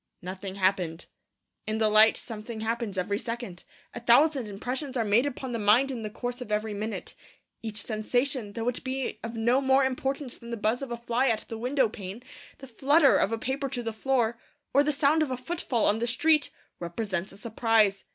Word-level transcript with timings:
Nothing 0.23 0.55
happened. 0.55 1.05
In 1.67 1.77
the 1.77 1.87
light 1.87 2.17
something 2.17 2.61
happens 2.61 2.97
every 2.97 3.19
second. 3.19 3.65
A 3.93 3.99
thousand 3.99 4.47
impressions 4.47 4.97
are 4.97 5.05
made 5.05 5.27
upon 5.27 5.51
the 5.51 5.59
mind 5.59 5.91
in 5.91 6.01
the 6.01 6.09
course 6.09 6.41
of 6.41 6.51
every 6.51 6.73
minute. 6.73 7.13
Each 7.61 7.83
sensation, 7.83 8.53
though 8.53 8.67
it 8.67 8.83
be 8.83 9.19
of 9.23 9.35
no 9.35 9.61
more 9.61 9.85
importance 9.85 10.39
than 10.39 10.49
the 10.49 10.57
buzz 10.57 10.81
of 10.81 10.89
a 10.89 10.97
fly 10.97 11.27
at 11.27 11.45
the 11.49 11.55
window 11.59 11.87
pane, 11.87 12.23
the 12.57 12.65
flutter 12.65 13.15
of 13.15 13.31
a 13.31 13.37
paper 13.37 13.69
to 13.69 13.83
the 13.83 13.93
floor, 13.93 14.39
or 14.73 14.81
the 14.83 14.91
sound 14.91 15.21
of 15.21 15.29
a 15.29 15.37
footfall 15.37 15.85
on 15.85 15.99
the 15.99 16.07
street, 16.07 16.49
represents 16.79 17.31
a 17.31 17.37
surprise. 17.37 18.03